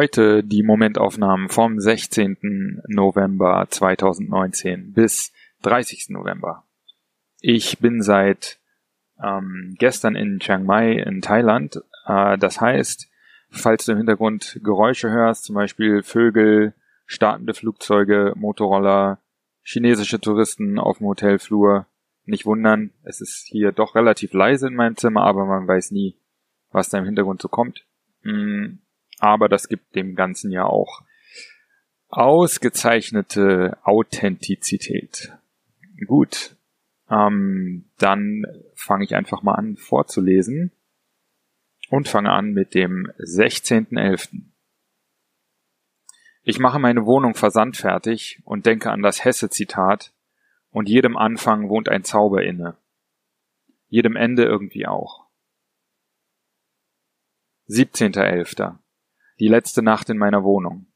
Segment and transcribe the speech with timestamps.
[0.00, 2.82] Heute die Momentaufnahmen vom 16.
[2.86, 6.10] November 2019 bis 30.
[6.10, 6.62] November.
[7.40, 8.60] Ich bin seit
[9.20, 11.82] ähm, gestern in Chiang Mai in Thailand.
[12.06, 13.10] Äh, das heißt,
[13.50, 16.74] falls du im Hintergrund Geräusche hörst, zum Beispiel Vögel,
[17.06, 19.18] startende Flugzeuge, Motorroller,
[19.62, 21.86] chinesische Touristen auf dem Hotelflur,
[22.24, 26.14] nicht wundern, es ist hier doch relativ leise in meinem Zimmer, aber man weiß nie,
[26.70, 27.84] was da im Hintergrund so kommt.
[28.22, 28.78] Mm,
[29.18, 31.02] aber das gibt dem Ganzen ja auch
[32.08, 35.32] ausgezeichnete Authentizität.
[36.06, 36.56] Gut,
[37.10, 40.72] ähm, dann fange ich einfach mal an vorzulesen
[41.90, 44.42] und fange an mit dem 16.11.
[46.42, 50.12] Ich mache meine Wohnung versandfertig und denke an das Hesse-Zitat
[50.70, 52.76] und jedem Anfang wohnt ein Zauber inne.
[53.88, 55.26] Jedem Ende irgendwie auch.
[57.68, 58.78] 17.11.
[59.40, 60.86] Die letzte Nacht in meiner Wohnung.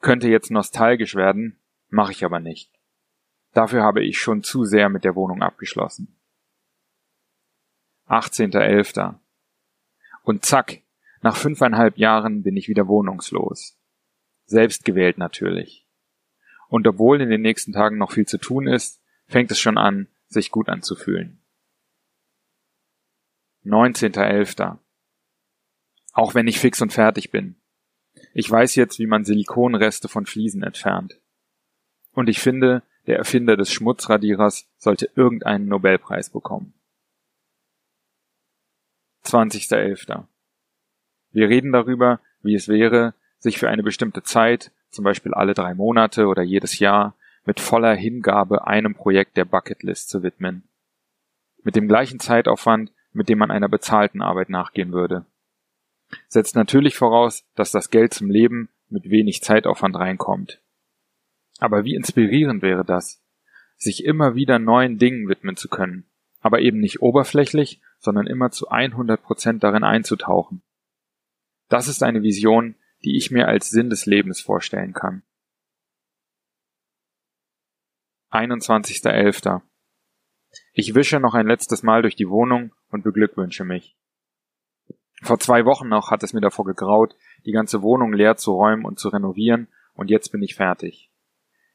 [0.00, 2.70] Könnte jetzt nostalgisch werden, mache ich aber nicht.
[3.52, 6.18] Dafür habe ich schon zu sehr mit der Wohnung abgeschlossen.
[8.08, 9.18] 18.11.
[10.22, 10.82] Und zack,
[11.20, 13.78] nach fünfeinhalb Jahren bin ich wieder wohnungslos.
[14.46, 15.86] Selbstgewählt natürlich.
[16.68, 20.08] Und obwohl in den nächsten Tagen noch viel zu tun ist, fängt es schon an,
[20.26, 21.42] sich gut anzufühlen.
[23.64, 24.78] 19.11.
[26.12, 27.56] Auch wenn ich fix und fertig bin.
[28.32, 31.18] Ich weiß jetzt, wie man Silikonreste von Fliesen entfernt.
[32.12, 36.74] Und ich finde, der Erfinder des Schmutzradierers sollte irgendeinen Nobelpreis bekommen.
[39.24, 40.24] 20.11.
[41.32, 45.74] Wir reden darüber, wie es wäre, sich für eine bestimmte Zeit, zum Beispiel alle drei
[45.74, 47.14] Monate oder jedes Jahr,
[47.44, 50.64] mit voller Hingabe einem Projekt der Bucketlist zu widmen.
[51.62, 55.26] Mit dem gleichen Zeitaufwand, mit dem man einer bezahlten Arbeit nachgehen würde.
[56.28, 60.60] Setzt natürlich voraus, dass das Geld zum Leben mit wenig Zeitaufwand reinkommt.
[61.58, 63.22] Aber wie inspirierend wäre das,
[63.76, 66.08] sich immer wieder neuen Dingen widmen zu können,
[66.40, 70.62] aber eben nicht oberflächlich, sondern immer zu 100 Prozent darin einzutauchen.
[71.68, 75.22] Das ist eine Vision, die ich mir als Sinn des Lebens vorstellen kann.
[78.30, 79.62] 21.11.
[80.72, 83.96] Ich wische noch ein letztes Mal durch die Wohnung und beglückwünsche mich.
[85.24, 88.84] Vor zwei Wochen noch hat es mir davor gegraut, die ganze Wohnung leer zu räumen
[88.84, 91.10] und zu renovieren, und jetzt bin ich fertig.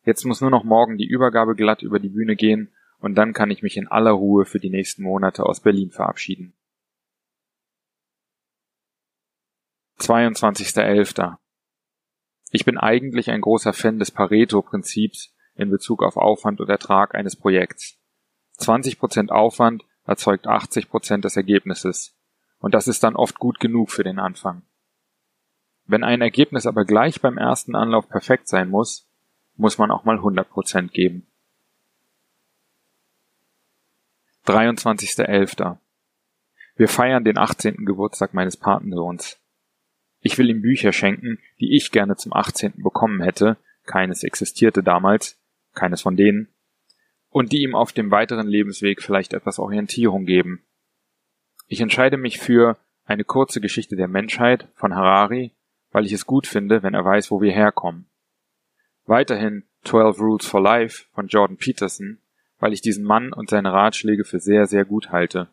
[0.06, 3.50] Jetzt muss nur noch morgen die Übergabe glatt über die Bühne gehen und dann kann
[3.50, 6.54] ich mich in aller Ruhe für die nächsten Monate aus Berlin verabschieden.
[10.00, 11.38] 22.11.
[12.52, 17.36] Ich bin eigentlich ein großer Fan des Pareto-Prinzips in Bezug auf Aufwand und Ertrag eines
[17.36, 17.98] Projekts.
[18.60, 22.19] 20% Aufwand erzeugt 80% des Ergebnisses.
[22.60, 24.64] Und das ist dann oft gut genug für den Anfang.
[25.86, 29.08] Wenn ein Ergebnis aber gleich beim ersten Anlauf perfekt sein muss,
[29.56, 31.26] muss man auch mal 100% geben.
[34.46, 35.78] 23.11.
[36.76, 37.86] Wir feiern den 18.
[37.86, 39.40] Geburtstag meines Patensohns.
[40.22, 42.82] Ich will ihm Bücher schenken, die ich gerne zum 18.
[42.84, 45.40] bekommen hätte, keines existierte damals,
[45.74, 46.50] keines von denen,
[47.30, 50.64] und die ihm auf dem weiteren Lebensweg vielleicht etwas Orientierung geben.
[51.72, 55.56] Ich entscheide mich für eine kurze Geschichte der Menschheit von Harari,
[55.92, 58.10] weil ich es gut finde, wenn er weiß, wo wir herkommen.
[59.06, 62.18] Weiterhin 12 Rules for Life von Jordan Peterson,
[62.58, 65.48] weil ich diesen Mann und seine Ratschläge für sehr, sehr gut halte.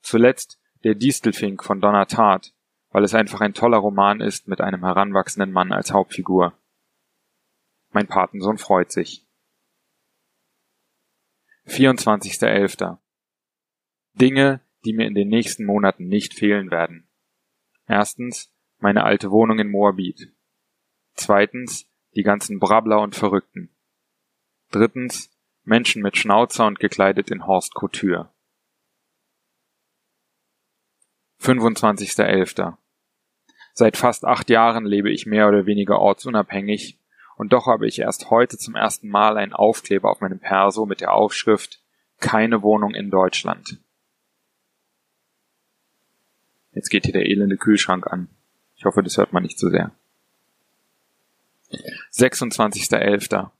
[0.00, 2.54] Zuletzt der Distelfink von Donna Tartt,
[2.90, 6.56] weil es einfach ein toller Roman ist mit einem heranwachsenden Mann als Hauptfigur.
[7.90, 9.26] Mein Patensohn freut sich.
[11.66, 12.98] 24.11.
[14.14, 17.08] Dinge, die mir in den nächsten Monaten nicht fehlen werden.
[17.86, 20.32] Erstens meine alte Wohnung in Moabit.
[21.14, 23.70] Zweitens die ganzen Brabbler und Verrückten.
[24.70, 25.30] Drittens,
[25.64, 28.32] Menschen mit Schnauzer und gekleidet in Horst Couture.
[31.40, 32.76] 25.11.
[33.72, 36.98] Seit fast acht Jahren lebe ich mehr oder weniger ortsunabhängig
[37.36, 41.00] und doch habe ich erst heute zum ersten Mal einen Aufkleber auf meinem Perso mit
[41.00, 41.80] der Aufschrift
[42.18, 43.78] Keine Wohnung in Deutschland.
[46.72, 48.28] Jetzt geht hier der elende Kühlschrank an.
[48.76, 49.90] Ich hoffe, das hört man nicht zu so sehr.
[52.12, 53.50] 26.11.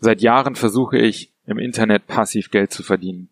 [0.00, 3.30] Seit Jahren versuche ich, im Internet passiv Geld zu verdienen.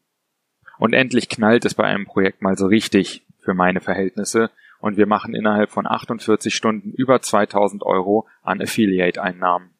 [0.79, 5.07] Und endlich knallt es bei einem Projekt mal so richtig für meine Verhältnisse und wir
[5.07, 9.71] machen innerhalb von 48 Stunden über 2000 Euro an Affiliate-Einnahmen.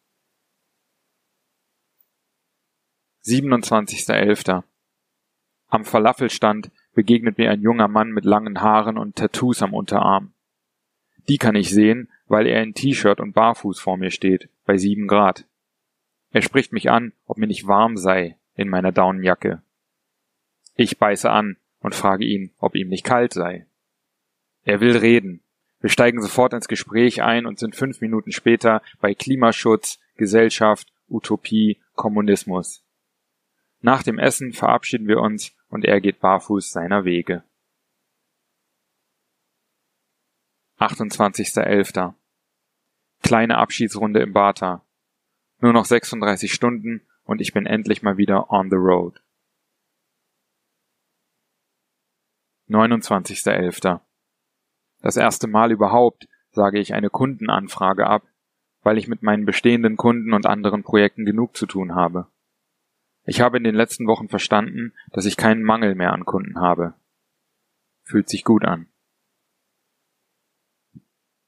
[3.25, 4.63] 27.11.
[5.69, 10.33] Am Falafelstand begegnet mir ein junger Mann mit langen Haaren und Tattoos am Unterarm.
[11.29, 15.07] Die kann ich sehen, weil er in T-Shirt und barfuß vor mir steht, bei sieben
[15.07, 15.45] Grad.
[16.33, 19.61] Er spricht mich an, ob mir nicht warm sei in meiner Daunenjacke.
[20.75, 23.67] Ich beiße an und frage ihn, ob ihm nicht kalt sei.
[24.65, 25.43] Er will reden.
[25.83, 31.79] Wir steigen sofort ins Gespräch ein und sind fünf Minuten später bei Klimaschutz, Gesellschaft, Utopie,
[31.95, 32.86] Kommunismus.
[33.81, 37.45] Nach dem Essen verabschieden wir uns und er geht barfuß seiner Wege.
[40.79, 42.15] 28.11.
[43.23, 44.85] Kleine Abschiedsrunde im Bata.
[45.61, 49.23] Nur noch 36 Stunden und ich bin endlich mal wieder on the road.
[52.69, 54.01] 29.11.
[55.01, 58.23] Das erste Mal überhaupt sage ich eine Kundenanfrage ab,
[58.83, 62.29] weil ich mit meinen bestehenden Kunden und anderen Projekten genug zu tun habe.
[63.29, 66.95] Ich habe in den letzten Wochen verstanden, dass ich keinen Mangel mehr an Kunden habe.
[68.05, 68.87] Fühlt sich gut an.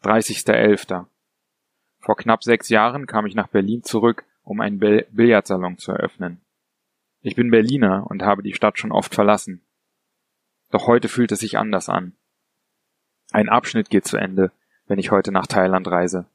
[0.03, 1.07] 30.11.
[2.01, 6.41] Vor knapp sechs Jahren kam ich nach Berlin zurück, um einen Billardsalon zu eröffnen.
[7.21, 9.65] Ich bin Berliner und habe die Stadt schon oft verlassen.
[10.71, 12.17] Doch heute fühlt es sich anders an.
[13.31, 14.51] Ein Abschnitt geht zu Ende,
[14.87, 16.27] wenn ich heute nach Thailand reise.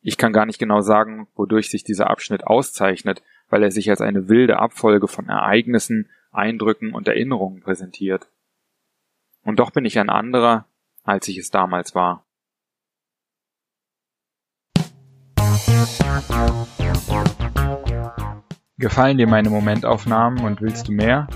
[0.00, 3.22] Ich kann gar nicht genau sagen, wodurch sich dieser Abschnitt auszeichnet,
[3.52, 8.30] weil er sich als eine wilde Abfolge von Ereignissen, Eindrücken und Erinnerungen präsentiert.
[9.44, 10.64] Und doch bin ich ein anderer,
[11.04, 12.24] als ich es damals war.
[18.78, 21.26] Gefallen dir meine Momentaufnahmen und willst du mehr?